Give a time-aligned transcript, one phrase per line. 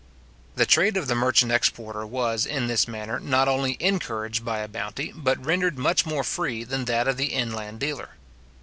[0.55, 4.67] The trade of the merchant exporter was, in this manner, not only encouraged by a
[4.67, 8.09] bounty, but rendered much more free than that of the inland dealer.